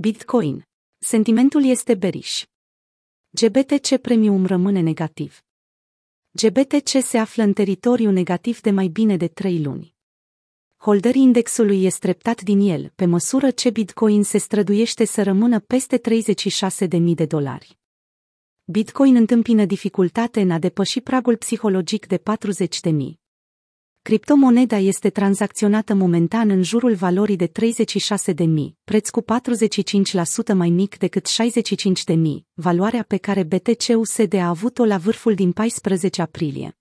[0.00, 0.68] Bitcoin.
[0.98, 2.44] Sentimentul este beriș.
[3.30, 5.42] GBTC Premium rămâne negativ.
[6.30, 9.94] GBTC se află în teritoriu negativ de mai bine de 3 luni.
[10.76, 16.00] Holderii indexului este treptat din el, pe măsură ce Bitcoin se străduiește să rămână peste
[16.88, 17.78] 36.000 de dolari.
[18.64, 23.27] Bitcoin întâmpină dificultate în a depăși pragul psihologic de 40.000.
[24.08, 27.52] Criptomoneda este tranzacționată momentan în jurul valorii de 36.000,
[28.84, 29.26] preț cu 45%
[30.54, 32.16] mai mic decât 65.000,
[32.54, 36.78] valoarea pe care BTC-USD a avut-o la vârful din 14 aprilie.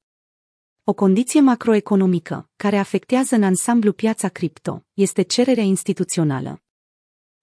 [0.83, 6.61] O condiție macroeconomică, care afectează în ansamblu piața cripto, este cererea instituțională.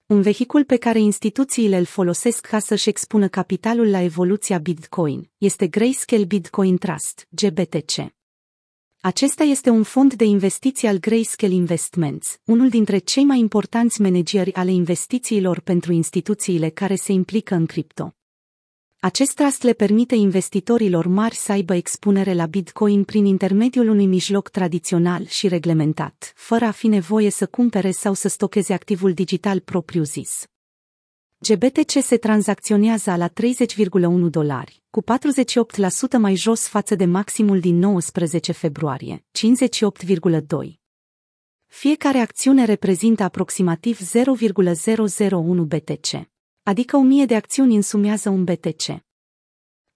[0.06, 5.66] Un vehicul pe care instituțiile îl folosesc ca să-și expună capitalul la evoluția Bitcoin este
[5.66, 8.23] Grayscale Bitcoin Trust, GBTC.
[9.06, 14.54] Acesta este un fond de investiții al Grayscale Investments, unul dintre cei mai importanți manageri
[14.54, 18.14] ale investițiilor pentru instituțiile care se implică în cripto.
[19.00, 24.48] Acest trust le permite investitorilor mari să aibă expunere la Bitcoin prin intermediul unui mijloc
[24.48, 30.44] tradițional și reglementat, fără a fi nevoie să cumpere sau să stocheze activul digital propriu-zis.
[31.48, 33.32] GBTC se tranzacționează la 30,1
[34.30, 35.06] dolari, cu 48%
[36.18, 39.24] mai jos față de maximul din 19 februarie,
[40.66, 40.74] 58,2.
[41.66, 46.32] Fiecare acțiune reprezintă aproximativ 0,001 BTC
[46.64, 49.04] adică 1000 de acțiuni însumează un BTC.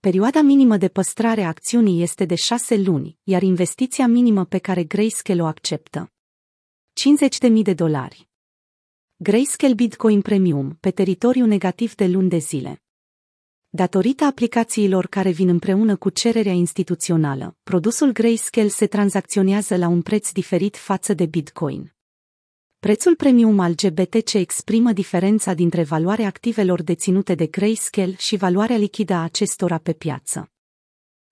[0.01, 4.85] Perioada minimă de păstrare a acțiunii este de 6 luni, iar investiția minimă pe care
[4.85, 6.13] Grayscale o acceptă.
[7.49, 8.29] 50.000 de dolari.
[9.21, 12.83] Grayscale Bitcoin Premium, pe teritoriu negativ de luni de zile.
[13.69, 20.31] Datorită aplicațiilor care vin împreună cu cererea instituțională, produsul Grayscale se tranzacționează la un preț
[20.31, 21.95] diferit față de Bitcoin.
[22.79, 29.15] Prețul premium al GBTC exprimă diferența dintre valoarea activelor deținute de Grayscale și valoarea lichidă
[29.15, 30.53] a acestora pe piață.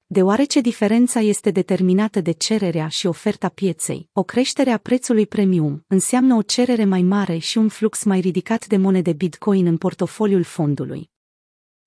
[0.09, 6.35] Deoarece diferența este determinată de cererea și oferta pieței, o creștere a prețului premium înseamnă
[6.35, 11.11] o cerere mai mare și un flux mai ridicat de monede Bitcoin în portofoliul fondului.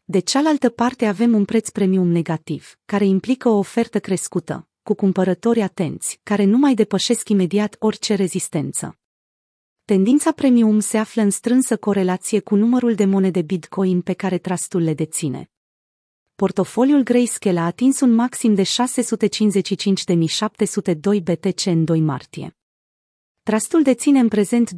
[0.04, 5.62] De cealaltă parte avem un preț premium negativ, care implică o ofertă crescută, cu cumpărători
[5.62, 9.00] atenți, care nu mai depășesc imediat orice rezistență.
[9.86, 14.82] Tendința premium se află în strânsă corelație cu numărul de monede Bitcoin pe care trustul
[14.82, 15.52] le deține.
[16.40, 18.68] Portofoliul Grayscale a atins un maxim de 655.702
[21.24, 22.58] BTC în 2 martie.
[23.44, 24.76] Trustul deține în prezent 24,2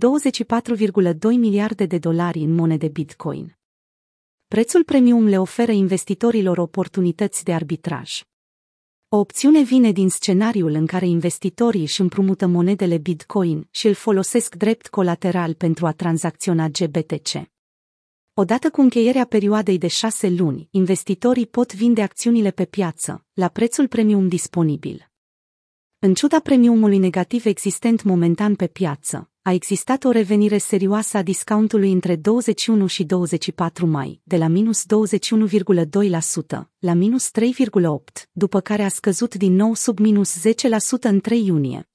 [1.21, 3.57] miliarde de dolari în monede Bitcoin.
[4.47, 8.21] Prețul premium le oferă investitorilor oportunități de arbitraj.
[9.09, 14.55] O opțiune vine din scenariul în care investitorii își împrumută monedele Bitcoin și îl folosesc
[14.55, 17.50] drept colateral pentru a tranzacționa GBTC.
[18.33, 23.87] Odată cu încheierea perioadei de șase luni, investitorii pot vinde acțiunile pe piață, la prețul
[23.87, 25.11] premium disponibil.
[25.99, 31.91] În ciuda premiumului negativ existent momentan pe piață, a existat o revenire serioasă a discountului
[31.91, 38.89] între 21 și 24 mai, de la minus 21,2% la minus 3,8%, după care a
[38.89, 40.43] scăzut din nou sub minus 10%
[41.01, 41.90] în 3 iunie.